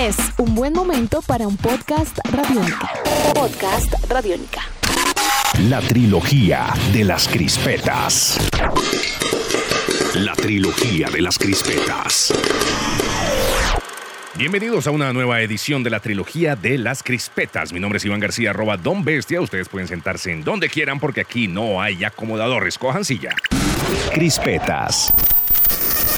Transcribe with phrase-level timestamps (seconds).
[0.00, 2.90] Es un buen momento para un podcast radiónica.
[3.34, 4.62] Podcast radiónica.
[5.68, 8.38] La trilogía de las crispetas.
[10.14, 12.32] La trilogía de las crispetas.
[14.38, 17.70] Bienvenidos a una nueva edición de la trilogía de las crispetas.
[17.74, 19.42] Mi nombre es Iván García, arroba Don Bestia.
[19.42, 22.78] Ustedes pueden sentarse en donde quieran porque aquí no hay acomodadores.
[22.78, 23.34] Cojan silla.
[24.14, 25.12] Crispetas.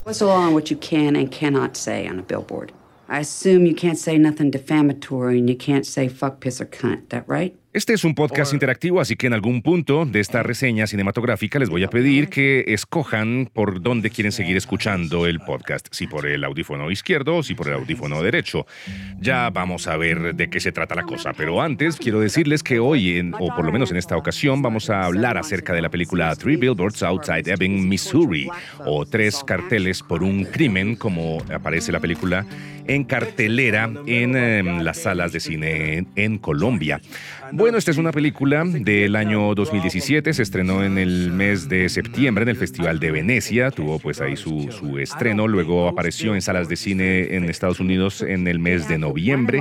[0.05, 2.73] What's on what you can and cannot say on a billboard?
[3.13, 7.11] I assume you can't say nothing defamatory and you can't say fuck, piss, or cunt.
[7.11, 7.55] That right?
[7.75, 11.71] Este es un podcast interactivo, así que en algún punto de esta reseña cinematográfica les
[11.71, 16.45] voy a pedir que escojan por dónde quieren seguir escuchando el podcast, si por el
[16.45, 18.67] audífono izquierdo o si por el audífono derecho.
[19.21, 22.79] Ya vamos a ver de qué se trata la cosa, pero antes quiero decirles que
[22.79, 25.89] hoy, en, o por lo menos en esta ocasión, vamos a hablar acerca de la
[25.89, 28.51] película Three Billboards Outside Ebbing, Missouri,
[28.85, 32.47] o Tres carteles por un crimen, como aparece la película
[32.87, 37.01] en cartelera en em, las salas de cine en Colombia.
[37.53, 42.45] Bueno, esta es una película del año 2017, se estrenó en el mes de septiembre
[42.45, 46.69] en el Festival de Venecia, tuvo pues ahí su, su estreno, luego apareció en salas
[46.69, 49.61] de cine en Estados Unidos en el mes de noviembre,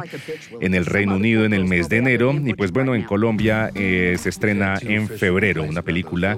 [0.61, 4.15] en el Reino Unido en el mes de enero y pues bueno, en Colombia eh,
[4.17, 6.37] se estrena en febrero, una película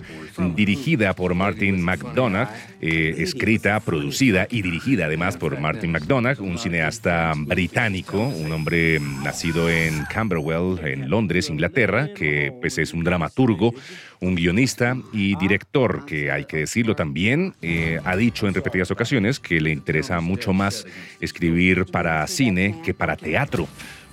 [0.55, 2.49] dirigida por Martin McDonagh,
[2.81, 9.69] eh, escrita, producida y dirigida además por Martin McDonagh, un cineasta británico, un hombre nacido
[9.69, 13.75] en Camberwell, en Londres, Inglaterra, que pues es un dramaturgo,
[14.21, 19.39] un guionista y director, que hay que decirlo también, eh, ha dicho en repetidas ocasiones
[19.39, 20.87] que le interesa mucho más
[21.21, 23.67] escribir para cine que para teatro.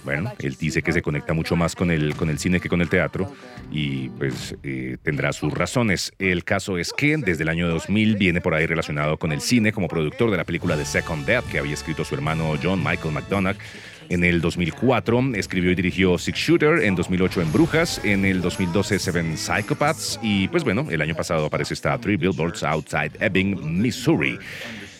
[0.04, 2.80] Bueno, él dice que se conecta mucho más con el, con el cine que con
[2.80, 3.30] el teatro
[3.70, 6.12] y pues eh, tendrá sus razones.
[6.18, 9.72] El caso es que desde el año 2000 viene por ahí relacionado con el cine
[9.72, 13.12] como productor de la película The Second Death que había escrito su hermano John Michael
[13.12, 13.56] McDonagh.
[14.08, 18.98] En el 2004 escribió y dirigió Six Shooter, en 2008 en Brujas, en el 2012
[18.98, 24.36] Seven Psychopaths y pues bueno, el año pasado aparece esta Three Billboards Outside Ebbing, Missouri.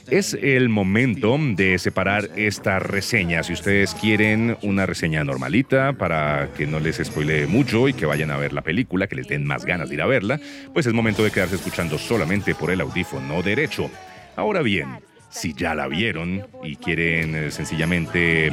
[0.09, 3.43] Es el momento de separar esta reseña.
[3.43, 8.31] Si ustedes quieren una reseña normalita para que no les spoilee mucho y que vayan
[8.31, 10.41] a ver la película, que les den más ganas de ir a verla,
[10.73, 13.91] pues es momento de quedarse escuchando solamente por el audífono derecho.
[14.37, 14.89] Ahora bien,
[15.31, 18.51] si ya la vieron y quieren eh, sencillamente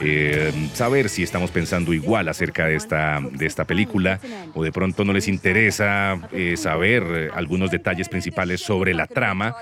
[0.00, 4.20] eh, saber si estamos pensando igual acerca de esta, de esta película
[4.54, 9.56] o de pronto no les interesa eh, saber algunos detalles principales sobre la trama,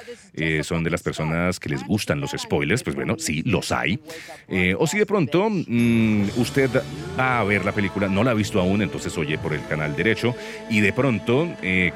[0.62, 3.98] son de las personas que les gustan los spoilers, pues bueno, sí, los hay.
[4.78, 6.70] o si de pronto mm, usted
[7.18, 9.96] va a ver la película, no la ha visto aún, entonces oye por el canal
[9.96, 10.34] derecho
[10.68, 11.48] y de pronto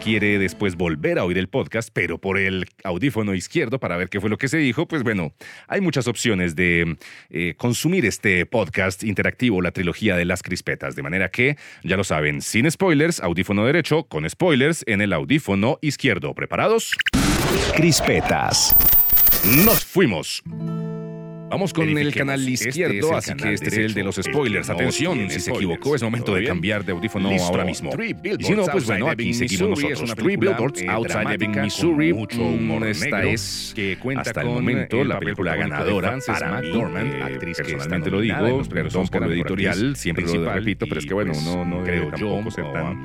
[0.02, 4.20] quiere después volver a oír el podcast, pero por el audífono izquierdo para ver qué
[4.20, 5.34] fue lo que se dijo, pues bueno,
[5.68, 6.96] hay muchas opciones de
[7.58, 10.96] consumir este podcast interactivo, la trilogía de las crispetas.
[10.96, 15.78] De manera que, ya lo saben, sin spoilers, audífono derecho, con spoilers en el audífono
[15.82, 16.34] izquierdo.
[16.34, 16.92] ¿Preparados?
[17.74, 18.74] Crispetas.
[19.64, 20.42] Nos fuimos.
[21.50, 24.70] Vamos con el canal izquierdo, así que este es el de los spoilers.
[24.70, 27.90] Atención, si se equivocó, es momento de cambiar de audífono ahora mismo.
[27.98, 30.14] Y si no, pues bueno, aquí seguimos nosotros.
[30.14, 32.12] Three Billboards Outside Ebbing, Missouri.
[32.12, 37.22] Mucho humor Esta es, que cuenta hasta el momento, la película ganadora para McDormand, eh,
[37.22, 41.14] actriz que personalmente lo digo, perdón por lo editorial, siempre lo repito, pero es que
[41.14, 43.04] bueno, uno no creo tampoco ser tan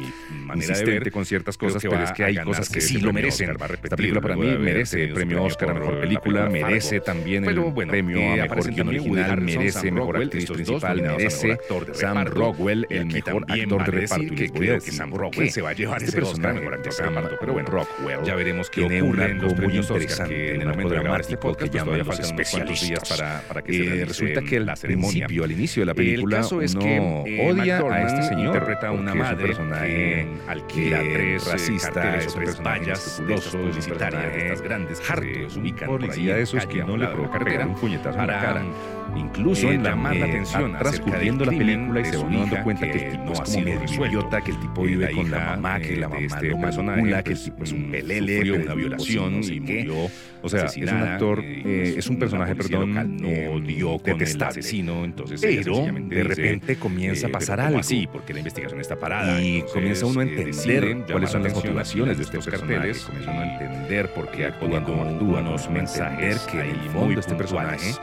[0.54, 3.50] insistente con ciertas cosas, pero es que hay cosas que sí lo merecen.
[3.82, 8.70] Esta película para mí merece premio Oscar a Mejor Película, merece también el premio mejor
[8.70, 11.58] guion original, merece mejor actriz principal, merece
[11.94, 14.36] Sam Rockwell el mejor actor de reparto.
[14.36, 17.36] Que creo que Sam Rockwell se va a llevar ese personaje mejor actor de reparto,
[17.40, 21.56] pero bueno, Rockwell ya veremos que tiene un arco muy interesante en el momento dramático
[21.56, 25.82] que llama los especialistas para, para que se eh, resulta que al principio, al inicio
[25.82, 30.68] de la película, uno eh, odia a este señor, interpreta a una madre personaje al
[30.68, 35.02] que tres racista, es un personaje escrupuloso, publicitaria de estas grandes
[35.56, 38.64] un policía de esos que no le provoca un puñetazo cara.
[39.16, 43.34] Incluso en la atención transcurriendo la película y se va dando cuenta que el tipo
[43.34, 46.50] es como medio idiota, que el tipo vive con la mamá, que la mamá este
[46.50, 50.10] lo manipula, que el tipo es un pelele, una violación y murió.
[50.42, 55.04] O sea, es un actor, eh, es un personaje, perdón, no dio con el asesino,
[55.04, 57.80] entonces pero de repente comienza a pasar algo.
[57.80, 59.42] así, porque la investigación está parada.
[59.42, 63.54] Y comienza uno a entender cuáles son las motivaciones de estos carteles, comienza uno a
[63.54, 67.94] entender por qué actúan como actúan, los mensajes que el fondo este personaje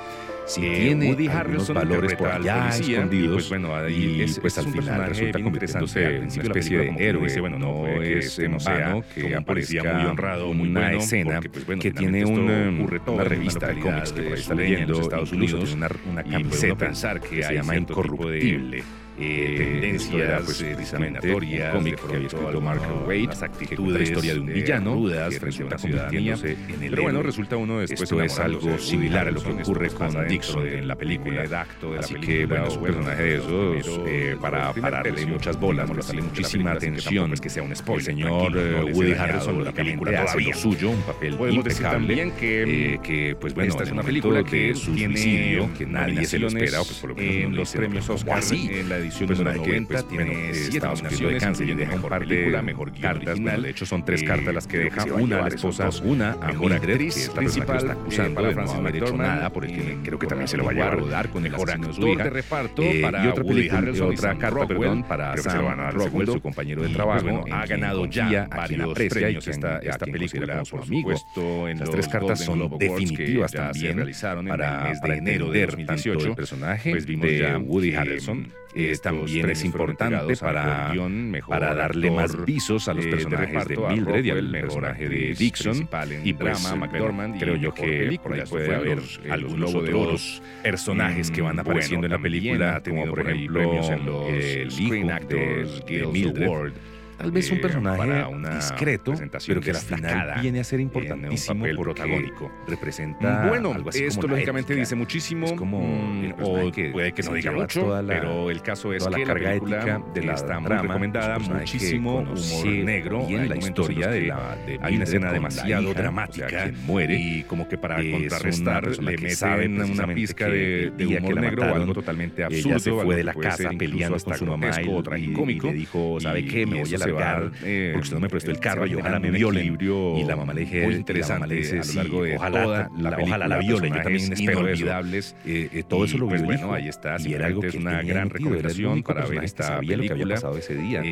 [0.47, 4.39] si tiene Woody algunos valores por allá policía, escondidos y pues bueno, ahí y es-
[4.41, 8.39] pues es al final resulta convirtiéndose en una especie de héroe dice, bueno, no es
[8.39, 13.69] en en vano que aparezca muy honrado, muy una escena pues, que tiene una revista
[13.69, 16.75] de cómics que por ahí está sureña en los leyendo Estados Unidos, una, uno camiseta
[16.77, 18.83] pensar que se llama Incorruptible
[19.23, 24.47] eh, tendencias precisamente un cómic que había escrito Mark Waid actitudes, la historia de un
[24.47, 28.03] villano rudas que frente a una ciudadanía convirtiéndose en el pero bueno, resulta uno después
[28.03, 31.67] Esto es algo similar a lo que ocurre con Dixon en la película.
[31.99, 35.61] Así que, bueno, es un personaje de esos eh, para, primer para darle tercio, muchas
[35.61, 37.33] bolas, así, muchísima atención.
[37.33, 40.41] es que sea un El spoiler, señor tranquilo, no eh, Woody Harrelson la película hace
[40.41, 44.07] lo suyo, un papel impecable, también que, eh, que pues bueno, esta es una el
[44.07, 48.07] película que su suicidio, que nadie se lo espera, pues por lo menos los premios
[48.07, 51.27] ¿cómo Oscar en la edición Pues número una que, 90 pues, tiene bueno, eh, siete
[51.27, 52.63] de cáncer y deja mejor película,
[53.01, 53.63] cartas, original.
[53.63, 56.49] de hecho son tres Eh, cartas las que deja, una a la esposa, una a
[56.49, 59.73] Mejor actriz que principal, está acusando eh, para de no haber hecho nada, por el
[59.73, 61.71] que creo que también se lo va a Aguilar, llevar a rodar con el mejor
[61.71, 66.41] actor de reparto Eh, para y otra película, y carta, perdón, para Sam Rockwell, su
[66.41, 71.11] compañero de trabajo, ha ganado ya a quien aprecia y esta, película, por amigo.
[71.11, 74.05] Las tres cartas son definitivas también
[74.49, 76.29] para, enero de entender tanto 2018.
[76.29, 78.53] el personaje Pues vimos de ya Woody Harrelson.
[78.75, 83.05] Eh, también es importante para, mejor guion, mejor para darle actor, más visos a los
[83.05, 85.89] eh, personajes de, reparto, Mildred y al personaje de Dixon.
[86.25, 90.43] Y pues, drama, bueno, McDormand, creo yo que por ahí puede haber eh, algunos otros
[90.63, 95.87] personajes que van Mm, apareciendo bueno, en la película, como por ejemplo el hijo Actors
[95.87, 96.73] de, de Mildred.
[97.19, 99.15] Tal vez un eh, personaje una discreto,
[99.47, 102.53] pero que al final viene a ser en un importantísimo papel porque protagónico.
[102.67, 104.81] representa Bueno, algo así esto como lógicamente ética.
[104.81, 108.63] dice muchísimo, Es como mm, o que puede que no diga mucho, la- pero el
[108.63, 112.19] caso es toda la que carga la película ética de la está muy recomendada, muchísimo
[112.21, 115.91] humor negro, bien hay la historia en de la- de hay una escena demasiado hija,
[115.91, 120.47] o sea, dramática muere, y como que para contrarrestar le que meten una precisamente pizca
[120.49, 124.17] de, de humor negro o algo totalmente ella absurdo, se fue de la casa peleando
[124.17, 126.67] hasta con su mamá y- y- y le dijo, ¿sabe y- qué?
[126.67, 128.57] Me y voy a eso se va largar eh, porque usted no me prestó el
[128.57, 129.79] se carro y ojalá me violen.
[130.17, 132.37] Y la mamá le dije, muy la interesante le dice, a lo sí, largo de
[132.37, 134.61] ojalá, toda la, la ojalá película, la violen, yo también espero eso.
[134.61, 135.37] inolvidables.
[135.45, 137.69] Eh, eh, todo eso Y, lo pues vio bueno, ahí está, y era algo que
[137.69, 140.35] es una gran recomendación para ver esta sabía lo que había película.
[140.35, 141.03] pasado ese día.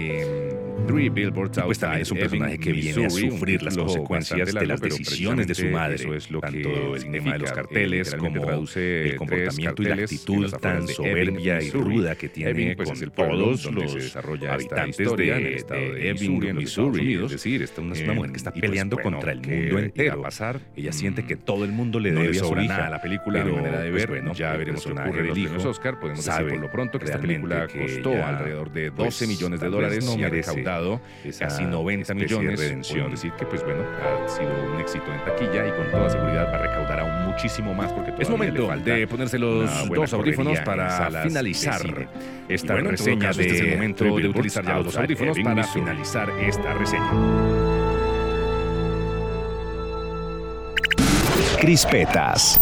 [0.98, 5.46] Y pues también es un personaje que viene a sufrir las consecuencias de las decisiones
[5.46, 5.94] de su madre.
[5.96, 10.50] Eso es lo tanto el tema de los carteles como el comportamiento y la actitud
[10.60, 14.20] tan de soberbia y ruda que tiene pues, con todos los esta
[14.52, 17.14] habitantes de, en el estado de de Ebbing, Missouri.
[17.14, 19.78] Es decir, esta es una Eh, mujer que está pues, peleando contra el ¿qué mundo
[19.78, 20.22] entero.
[20.22, 20.60] pasar?
[20.76, 22.88] Ella siente Mm, que todo el mundo le debe a su hija.
[22.90, 24.10] la película, mi manera de pues, ver.
[24.10, 26.00] bueno, ya veremos qué ocurre en los del hijo Oscar.
[26.00, 29.68] Podemos decir por lo pronto que esta película costó alrededor de pues, 12 millones de
[29.68, 30.50] dólares y ha merece
[30.80, 32.60] recaudado esa casi 90 especie de millones.
[32.60, 32.98] redención.
[32.98, 36.46] Podemos decir que, pues bueno, ha sido un éxito en taquilla y con toda seguridad
[36.52, 40.12] va a recaudar aún muchísimo más porque Es momento le falta de ponerse los dos
[40.12, 41.80] audífonos para finalizar
[42.48, 45.54] esta bueno, reseña caso, de este es el momento de utilizar ya los audífonos para
[45.56, 45.80] Missouri.
[45.80, 47.10] finalizar esta reseña.
[51.60, 52.58] Crispetas.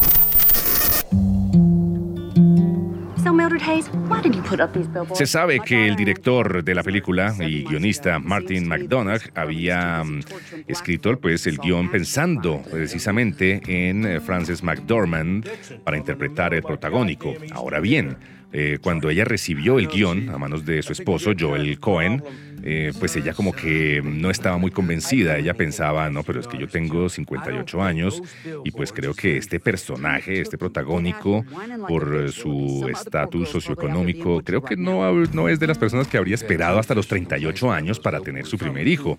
[5.14, 10.20] Se sabe que el director de la película y guionista Martin McDonagh había mm,
[10.66, 15.48] escrito pues, el guion pensando precisamente en eh, Frances McDormand
[15.84, 17.34] para interpretar el protagónico.
[17.52, 18.16] Ahora bien,
[18.52, 22.22] eh, cuando ella recibió el guion a manos de su esposo Joel Cohen,
[22.62, 25.36] eh, pues ella como que no estaba muy convencida.
[25.38, 28.22] Ella pensaba, no, pero es que yo tengo 58 años
[28.64, 31.44] y pues creo que este personaje, este protagónico,
[31.88, 36.78] por su estatus socioeconómico, creo que no, no es de las personas que habría esperado
[36.78, 39.18] hasta los 38 años para tener su primer hijo.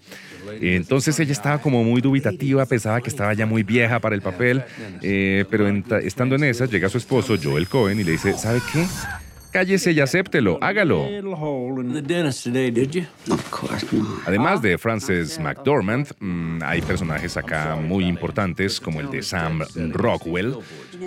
[0.62, 4.64] Entonces ella estaba como muy dubitativa, pensaba que estaba ya muy vieja para el papel,
[5.02, 8.34] eh, pero en ta- estando en esas llega su esposo Joel Cohen y le dice,
[8.38, 8.86] ¿sabe qué?
[9.52, 11.08] Cállese y acéptelo, hágalo.
[11.92, 13.06] the dentist today, did you?
[13.32, 14.28] Of course not.
[14.28, 20.56] Además de Frances McDormand, mm, hay personajes acá muy importantes como el de Sam Rockwell,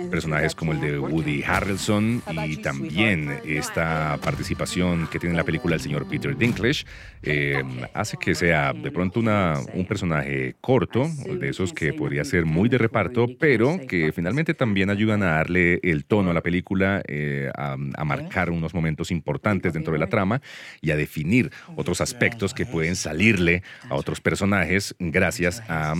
[0.09, 5.75] personajes como el de Woody Harrelson y también esta participación que tiene en la película
[5.75, 6.85] el señor Peter Dinklage
[7.21, 12.45] eh, hace que sea de pronto una, un personaje corto, de esos que podría ser
[12.45, 17.01] muy de reparto, pero que finalmente también ayudan a darle el tono a la película,
[17.07, 20.41] eh, a, a marcar unos momentos importantes dentro de la trama
[20.81, 25.95] y a definir otros aspectos que pueden salirle a otros personajes gracias a,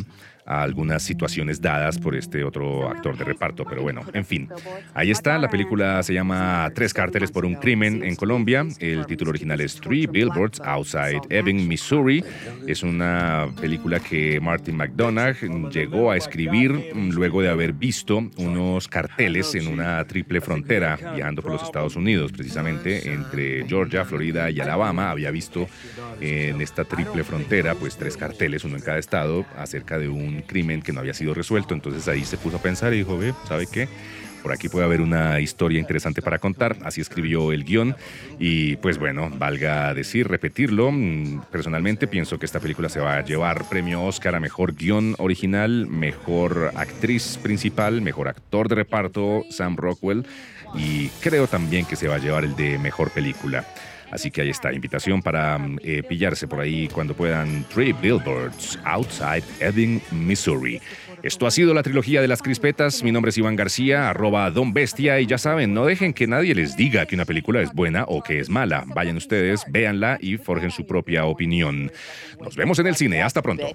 [0.46, 3.66] a algunas situaciones dadas por este otro actor de reparto.
[3.66, 4.50] Pero bueno, en fin,
[4.94, 5.38] ahí está.
[5.38, 8.66] La película se llama Tres cárteles por un crimen en Colombia.
[8.80, 12.24] El título original es Three Billboards Outside Ebbing, Missouri.
[12.68, 19.56] Es una película que Martin McDonagh llegó a escribir luego de haber visto unos carteles
[19.56, 25.12] en una triple frontera viajando por los Estados Unidos, precisamente entre Georgia, Florida y Alabama.
[25.12, 25.68] Había visto
[26.22, 30.82] en esta triple frontera pues tres carteles, uno en cada estado, acerca de un crimen
[30.82, 31.74] que no había sido resuelto.
[31.74, 33.88] Entonces ahí se puso a pensar y dijo, ve, ¿sabe qué?
[34.44, 36.76] Por aquí puede haber una historia interesante para contar.
[36.84, 37.96] Así escribió el guion.
[38.40, 40.92] Y pues bueno, valga decir, repetirlo.
[40.92, 45.16] Mm, personalmente pienso que esta película se va a llevar premio Oscar a mejor guion
[45.18, 50.26] original, mejor actriz principal, mejor actor de reparto, Sam Rockwell.
[50.76, 53.66] Y creo también que se va a llevar el de mejor película.
[54.14, 57.64] Así que ahí está, invitación para mm, eh, pillarse por ahí cuando puedan.
[57.74, 60.80] Three Billboards Outside Ebbing, Missouri.
[61.24, 63.02] Esto ha sido la trilogía de las crispetas.
[63.02, 65.20] Mi nombre es Iván García, arroba Don Bestia.
[65.20, 68.22] Y ya saben, no dejen que nadie les diga que una película es buena o
[68.22, 68.84] que es mala.
[68.88, 71.92] Vayan ustedes, véanla y forjen su propia opinión.
[72.40, 73.24] Nos vemos en el cine.
[73.24, 73.66] Hasta pronto.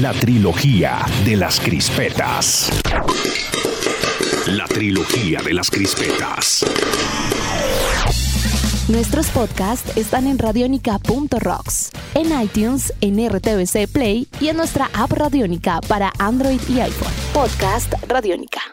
[0.00, 2.70] La trilogía de las crispetas.
[4.46, 6.64] La trilogía de las crispetas.
[8.88, 15.82] Nuestros podcasts están en radionica.rocks, en iTunes, en RTVC Play y en nuestra app Radionica
[15.82, 17.12] para Android y iPhone.
[17.34, 18.69] Podcast Radionica.